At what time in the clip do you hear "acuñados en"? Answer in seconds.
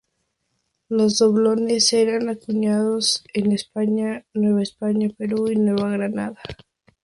2.29-3.51